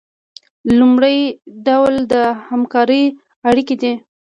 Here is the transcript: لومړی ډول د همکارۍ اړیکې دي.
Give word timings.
لومړی 0.77 1.17
ډول 1.65 1.93
د 2.13 2.15
همکارۍ 2.47 3.03
اړیکې 3.49 3.75
دي. 3.81 3.93